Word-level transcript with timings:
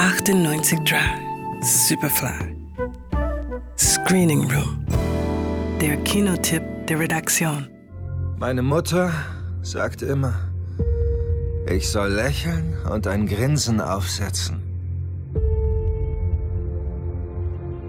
98 0.00 0.78
Drive, 0.86 1.20
Superfly. 1.60 2.56
Screening 3.76 4.50
Room. 4.50 4.82
Der 5.78 5.98
Kinotipp 6.04 6.62
der 6.86 7.00
Redaktion. 7.00 7.68
Meine 8.38 8.62
Mutter 8.62 9.12
sagt 9.60 10.00
immer, 10.00 10.32
ich 11.66 11.90
soll 11.90 12.08
lächeln 12.12 12.78
und 12.90 13.06
ein 13.06 13.26
Grinsen 13.26 13.82
aufsetzen. 13.82 14.62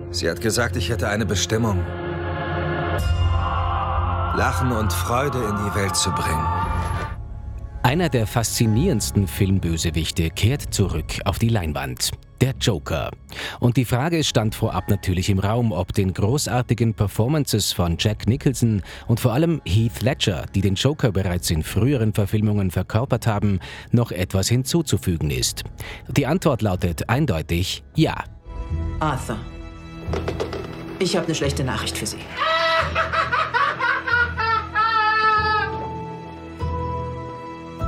Sie 0.10 0.30
hat 0.30 0.42
gesagt, 0.42 0.76
ich 0.76 0.90
hätte 0.90 1.08
eine 1.08 1.26
Bestimmung. 1.26 1.80
Lachen 4.36 4.74
und 4.74 4.92
Freude 4.92 5.38
in 5.38 5.56
die 5.56 5.76
Welt 5.80 5.96
zu 5.96 6.12
bringen. 6.12 6.71
Einer 7.92 8.08
der 8.08 8.26
faszinierendsten 8.26 9.28
Filmbösewichte 9.28 10.30
kehrt 10.30 10.74
zurück 10.74 11.20
auf 11.26 11.40
die 11.40 11.50
Leinwand. 11.50 12.12
Der 12.40 12.54
Joker. 12.58 13.12
Und 13.60 13.76
die 13.76 13.84
Frage 13.84 14.24
stand 14.24 14.56
vorab 14.56 14.90
natürlich 14.90 15.30
im 15.30 15.40
Raum, 15.40 15.74
ob 15.74 15.92
den 15.92 16.14
großartigen 16.14 16.94
Performances 16.94 17.74
von 17.74 17.98
Jack 18.00 18.28
Nicholson 18.28 18.82
und 19.10 19.20
vor 19.20 19.34
allem 19.34 19.62
Heath 19.66 20.02
Ledger, 20.02 20.46
die 20.56 20.62
den 20.62 20.76
Joker 20.76 21.12
bereits 21.12 21.52
in 21.52 21.64
früheren 21.64 22.14
Verfilmungen 22.14 22.72
verkörpert 22.72 23.28
haben, 23.28 23.60
noch 23.92 24.14
etwas 24.14 24.48
hinzuzufügen 24.48 25.30
ist. 25.30 25.66
Die 26.08 26.26
Antwort 26.26 26.62
lautet 26.62 27.10
eindeutig 27.10 27.84
ja. 27.98 28.24
Arthur, 29.02 29.36
ich 31.00 31.18
habe 31.18 31.26
eine 31.26 31.36
schlechte 31.36 31.66
Nachricht 31.66 31.98
für 31.98 32.06
Sie. 32.06 32.20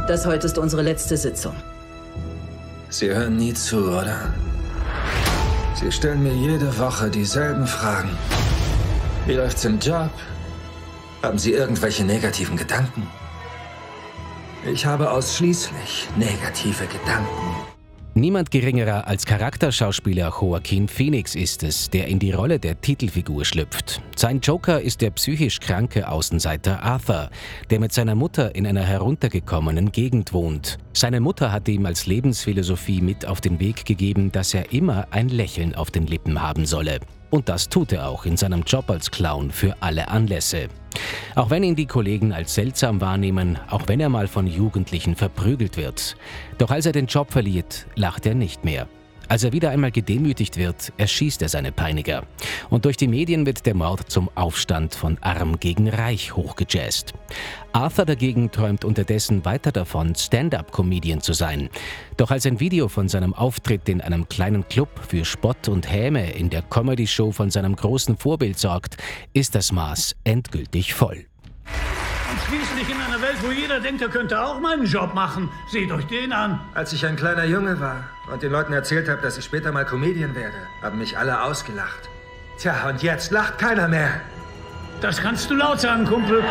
Das 0.08 0.26
heute 0.26 0.48
ist 0.48 0.58
unsere 0.58 0.82
letzte 0.82 1.16
Sitzung. 1.16 1.56
Sie 2.90 3.10
hören 3.10 3.38
nie 3.38 3.54
zu, 3.54 3.90
oder? 3.90 4.34
Sie 5.80 5.90
stellen 5.92 6.22
mir 6.24 6.34
jede 6.34 6.78
Woche 6.78 7.10
dieselben 7.10 7.66
Fragen. 7.66 8.10
Wie 9.26 9.34
läuft's 9.34 9.64
im 9.64 9.80
Job? 9.80 10.10
Haben 11.22 11.40
Sie 11.40 11.54
irgendwelche 11.54 12.04
negativen 12.04 12.58
Gedanken? 12.58 13.08
Ich 14.66 14.86
habe 14.86 15.10
ausschließlich 15.10 16.10
negative 16.18 16.86
Gedanken. 16.88 17.53
Niemand 18.16 18.52
geringerer 18.52 19.08
als 19.08 19.26
Charakterschauspieler 19.26 20.32
Joaquin 20.40 20.88
Phoenix 20.88 21.34
ist 21.34 21.64
es, 21.64 21.90
der 21.90 22.08
in 22.08 22.20
die 22.20 22.32
Rolle 22.32 22.60
der 22.60 22.80
Titelfigur 22.80 23.44
schlüpft. 23.44 24.04
Sein 24.16 24.40
Joker 24.40 24.80
ist 24.80 25.02
der 25.02 25.10
psychisch 25.10 25.60
kranke 25.60 26.08
Außenseiter 26.08 26.84
Arthur, 26.84 27.32
der 27.72 27.80
mit 27.80 27.92
seiner 27.92 28.14
Mutter 28.14 28.54
in 28.54 28.68
einer 28.68 28.84
heruntergekommenen 28.84 29.92
Gegend 29.92 30.32
wohnt. 30.32 30.78
Seine 30.94 31.22
Mutter 31.22 31.52
hatte 31.52 31.72
ihm 31.72 31.88
als 31.88 32.06
Lebensphilosophie 32.06 33.02
mit 33.02 33.26
auf 33.26 33.42
den 33.42 33.60
Weg 33.60 33.84
gegeben, 33.84 34.32
dass 34.32 34.54
er 34.54 34.72
immer 34.72 35.08
ein 35.10 35.30
Lächeln 35.30 35.74
auf 35.74 35.90
den 35.90 36.06
Lippen 36.06 36.40
haben 36.40 36.68
solle. 36.68 37.00
Und 37.34 37.50
das 37.50 37.68
tut 37.68 37.92
er 37.92 38.10
auch 38.10 38.26
in 38.26 38.38
seinem 38.38 38.62
Job 38.62 38.92
als 38.92 39.10
Clown 39.10 39.50
für 39.50 39.76
alle 39.80 40.08
Anlässe. 40.10 40.68
Auch 41.34 41.50
wenn 41.50 41.64
ihn 41.64 41.76
die 41.76 41.88
Kollegen 41.88 42.32
als 42.32 42.54
seltsam 42.54 43.02
wahrnehmen, 43.02 43.58
auch 43.72 43.88
wenn 43.88 44.00
er 44.00 44.10
mal 44.10 44.28
von 44.28 44.46
Jugendlichen 44.46 45.16
verprügelt 45.16 45.76
wird. 45.76 46.16
Doch 46.60 46.70
als 46.70 46.86
er 46.86 46.92
den 46.92 47.08
Job 47.08 47.32
verliert, 47.32 47.88
lacht 47.96 48.28
er 48.28 48.36
nicht 48.36 48.64
mehr. 48.64 48.88
Als 49.28 49.44
er 49.44 49.54
wieder 49.54 49.70
einmal 49.70 49.92
gedemütigt 49.92 50.58
wird, 50.58 50.94
erschießt 50.98 51.42
er 51.42 51.50
seine 51.50 51.72
Peiniger. 51.72 52.24
Und 52.70 52.86
durch 52.86 52.98
die 52.98 53.08
Medien 53.08 53.46
wird 53.46 53.66
der 53.66 53.76
Mord 53.76 54.10
zum 54.10 54.30
Aufstand 54.36 54.96
von 54.96 55.18
Arm 55.22 55.60
gegen 55.60 55.90
Reich 55.90 56.36
hochgejazzt. 56.36 57.14
Arthur 57.72 58.06
dagegen 58.06 58.52
träumt 58.52 58.86
unterdessen 58.86 59.46
weiter 59.46 59.72
davon, 59.72 60.14
Stand-up-Comedian 60.14 61.22
zu 61.22 61.34
sein. 61.34 61.70
Doch 62.18 62.32
als 62.32 62.46
ein 62.46 62.60
Video 62.60 62.88
von 62.88 63.10
seinem 63.10 63.34
Auftritt 63.34 63.90
in 63.90 64.02
einem 64.02 64.28
kleinen 64.30 64.68
Club 64.68 64.90
für 65.08 65.26
Spott 65.26 65.68
und 65.68 65.92
Häme 65.92 66.32
in 66.32 66.50
der 66.50 66.62
Comedy-Show 66.62 67.32
von 67.32 67.50
seinem 67.50 67.76
großen 67.76 68.18
Vorbild 68.18 68.60
sorgt, 68.60 68.98
ist 69.34 69.56
das 69.56 69.72
Maß 69.72 70.16
endgültig 70.24 70.94
voll. 70.94 71.26
Schließlich 72.48 72.90
in 72.90 73.02
einer 73.02 73.22
Welt, 73.22 73.38
wo 73.42 73.52
jeder 73.52 73.80
denkt, 73.80 74.02
er 74.02 74.10
könnte 74.10 74.42
auch 74.42 74.60
meinen 74.60 74.86
Job 74.86 75.14
machen. 75.14 75.50
Seht 75.68 75.92
euch 75.92 76.08
den 76.08 76.34
an. 76.34 76.60
Als 76.74 76.94
ich 76.94 77.06
ein 77.06 77.16
kleiner 77.16 77.46
Junge 77.46 77.80
war 77.80 78.04
und 78.32 78.44
den 78.44 78.52
Leuten 78.52 78.74
erzählt 78.74 79.10
habe, 79.10 79.22
dass 79.22 79.38
ich 79.38 79.46
später 79.46 79.72
mal 79.72 79.86
Comedian 79.86 80.36
werde, 80.36 80.58
haben 80.82 80.98
mich 80.98 81.18
alle 81.18 81.42
ausgelacht. 81.44 82.10
Tja, 82.58 82.88
und 82.88 83.02
jetzt 83.02 83.32
lacht 83.32 83.58
keiner 83.58 83.88
mehr. 83.88 84.22
Das 85.02 85.22
kannst 85.22 85.50
du 85.50 85.56
laut 85.56 85.80
sagen, 85.80 86.06
Kumpel. 86.06 86.44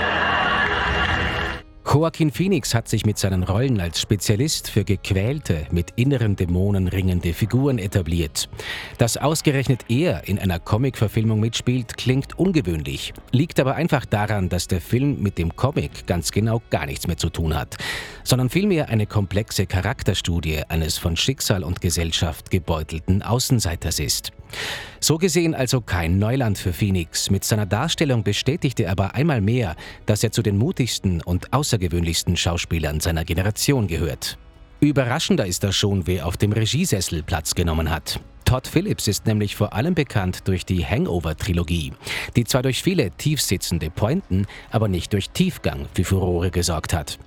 Joaquin 1.93 2.31
Phoenix 2.31 2.75
hat 2.75 2.89
sich 2.89 3.05
mit 3.05 3.19
seinen 3.19 3.43
Rollen 3.43 3.79
als 3.79 4.01
Spezialist 4.01 4.71
für 4.71 4.83
gequälte, 4.83 5.67
mit 5.73 5.91
inneren 5.97 6.37
Dämonen 6.37 6.89
ringende 6.89 7.35
Figuren 7.35 7.79
etabliert. 7.79 8.49
Dass 8.97 9.19
ausgerechnet 9.19 9.85
er 9.91 10.27
in 10.27 10.39
einer 10.39 10.59
Comic-Verfilmung 10.59 11.39
mitspielt, 11.39 11.99
klingt 11.99 12.39
ungewöhnlich, 12.39 13.13
liegt 13.31 13.61
aber 13.61 13.75
einfach 13.75 14.07
daran, 14.07 14.49
dass 14.49 14.69
der 14.69 14.81
Film 14.81 15.23
mit 15.23 15.37
dem 15.37 15.55
Comic 15.55 16.07
ganz 16.07 16.33
genau 16.33 16.63
gar 16.71 16.87
nichts 16.87 17.07
mehr 17.07 17.19
zu 17.19 17.29
tun 17.29 17.55
hat, 17.55 17.77
sondern 18.25 18.49
vielmehr 18.49 18.89
eine 18.89 19.07
komplexe 19.07 19.67
Charakterstudie 19.67 20.63
eines 20.71 20.97
von 20.97 21.19
Schicksal 21.19 21.63
und 21.63 21.83
Gesellschaft 21.83 22.51
gebeutelten 22.51 23.21
Außenseiters 23.23 23.99
ist. 23.99 24.33
So 25.01 25.19
gesehen 25.19 25.55
also 25.55 25.81
kein 25.81 26.19
Neuland 26.19 26.59
für 26.59 26.73
Phoenix. 26.73 27.31
Mit 27.31 27.45
seiner 27.45 27.67
Darstellung 27.67 28.23
bestätigte 28.23 28.85
er 28.85 28.93
aber 28.93 29.15
einmal 29.15 29.41
mehr, 29.41 29.77
dass 30.07 30.23
er 30.23 30.33
zu 30.33 30.43
den 30.43 30.57
mutigsten 30.57 31.21
und 31.23 31.53
außergewöhnlichsten 31.53 32.37
Schauspielern 32.37 33.01
seiner 33.01 33.25
Generation 33.25 33.87
gehört. 33.87 34.39
Überraschender 34.81 35.47
ist 35.47 35.63
das 35.65 35.77
schon, 35.77 36.07
wer 36.07 36.27
auf 36.27 36.37
dem 36.37 36.53
Regiesessel 36.53 37.23
Platz 37.23 37.55
genommen 37.55 37.91
hat. 37.91 38.21
Todd 38.45 38.67
Phillips 38.67 39.09
ist 39.09 39.27
nämlich 39.27 39.57
vor 39.57 39.73
allem 39.73 39.95
bekannt 39.95 40.47
durch 40.49 40.67
die 40.67 40.85
Hangover-Trilogie, 40.85 41.93
die 42.37 42.45
zwar 42.45 42.63
durch 42.63 42.83
viele 42.83 43.11
tiefsitzende 43.11 43.91
Pointen, 43.91 44.47
aber 44.71 44.89
nicht 44.89 45.13
durch 45.13 45.31
Tiefgang 45.31 45.87
für 45.95 46.05
Furore 46.05 46.51
gesorgt 46.51 46.93
hat. 46.93 47.19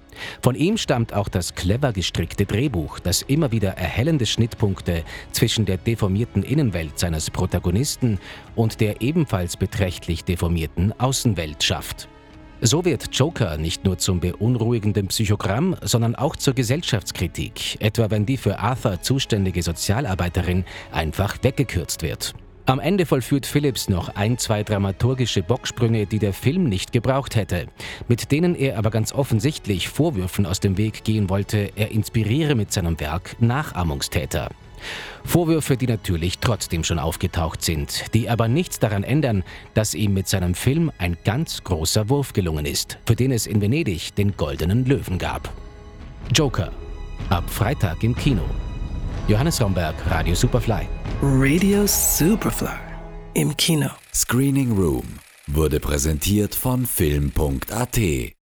Von 0.42 0.56
ihm 0.56 0.78
stammt 0.78 1.14
auch 1.14 1.30
das 1.30 1.56
clever 1.56 1.94
gestrickte 1.94 2.46
Drehbuch, 2.46 3.00
das 3.00 3.22
immer 3.22 3.52
wieder 3.52 3.72
erhellende 3.72 4.26
Schnittpunkte 4.26 5.04
zwischen 5.32 5.66
der 5.66 5.78
deformierten 5.78 6.44
Innenwelt 6.44 7.00
seines 7.00 7.30
Protagonisten 7.30 8.20
und 8.56 8.82
der 8.82 9.02
ebenfalls 9.02 9.58
beträchtlich 9.58 10.24
deformierten 10.24 10.94
Außenwelt 11.00 11.64
schafft. 11.64 12.08
So 12.62 12.86
wird 12.86 13.10
Joker 13.12 13.58
nicht 13.58 13.84
nur 13.84 13.98
zum 13.98 14.22
beunruhigenden 14.22 15.08
Psychogramm, 15.08 15.76
sondern 15.82 16.16
auch 16.16 16.36
zur 16.36 16.54
Gesellschaftskritik, 16.54 17.82
etwa 17.82 18.10
wenn 18.10 18.26
die 18.26 18.38
für 18.38 18.60
Arthur 18.60 19.02
zuständige 19.02 19.62
Sozialarbeiterin 19.62 20.64
einfach 20.92 21.38
weggekürzt 21.44 22.02
wird. 22.02 22.34
Am 22.68 22.80
Ende 22.80 23.06
vollführt 23.06 23.46
Phillips 23.46 23.90
noch 23.90 24.16
ein, 24.16 24.40
zwei 24.40 24.64
dramaturgische 24.64 25.44
Bocksprünge, 25.44 26.08
die 26.08 26.18
der 26.18 26.34
Film 26.34 26.64
nicht 26.64 26.92
gebraucht 26.92 27.36
hätte, 27.36 27.68
mit 28.08 28.32
denen 28.32 28.56
er 28.56 28.80
aber 28.80 28.90
ganz 28.90 29.14
offensichtlich 29.14 29.88
Vorwürfen 29.88 30.48
aus 30.48 30.62
dem 30.62 30.76
Weg 30.76 31.04
gehen 31.04 31.30
wollte, 31.30 31.72
er 31.76 31.92
inspiriere 31.92 32.56
mit 32.56 32.74
seinem 32.74 33.00
Werk 33.00 33.36
Nachahmungstäter. 33.40 34.50
Vorwürfe, 35.24 35.78
die 35.78 35.86
natürlich 35.86 36.40
trotzdem 36.40 36.84
schon 36.84 36.98
aufgetaucht 36.98 37.62
sind, 37.62 38.14
die 38.16 38.30
aber 38.30 38.48
nichts 38.48 38.80
daran 38.80 39.04
ändern, 39.04 39.44
dass 39.76 39.94
ihm 39.94 40.16
mit 40.16 40.28
seinem 40.28 40.56
Film 40.56 40.92
ein 40.98 41.18
ganz 41.24 41.64
großer 41.64 42.10
Wurf 42.10 42.34
gelungen 42.34 42.66
ist, 42.66 42.98
für 43.06 43.16
den 43.16 43.32
es 43.32 43.46
in 43.46 43.62
Venedig 43.62 44.16
den 44.16 44.36
Goldenen 44.36 44.86
Löwen 44.86 45.20
gab. 45.20 45.54
Joker. 46.34 46.72
Ab 47.30 47.48
Freitag 47.48 48.04
im 48.04 48.16
Kino. 48.16 48.44
Johannes 49.28 49.60
Romberg, 49.60 49.96
Radio 50.10 50.36
Superfly. 50.36 50.88
Radio 51.22 51.86
Superfly 51.88 52.70
im 53.34 53.56
Kino. 53.58 53.90
Screening 54.14 54.72
Room 54.78 55.06
wurde 55.48 55.80
präsentiert 55.80 56.56
von 56.56 56.86
Film.at 56.86 58.35